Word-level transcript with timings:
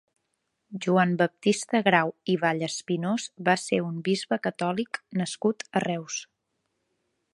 Joan 0.85 1.11
Baptista 1.19 1.81
Grau 1.87 2.09
i 2.35 2.37
Vallespinós 2.45 3.27
va 3.49 3.55
ser 3.67 3.79
un 3.91 4.01
bisbe 4.09 4.41
catòlic 4.49 5.01
nascut 5.23 5.67
a 5.81 5.85
Reus. 5.89 6.19